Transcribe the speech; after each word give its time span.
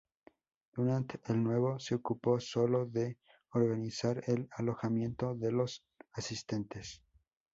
Dunant, 0.73 1.13
de 1.25 1.35
nuevo, 1.35 1.77
se 1.77 1.93
ocupó 1.93 2.39
solo 2.39 2.87
de 2.87 3.19
organizar 3.51 4.23
el 4.25 4.47
alojamiento 4.53 5.35
de 5.35 5.51
los 5.51 5.83
asistentes. 6.13 7.03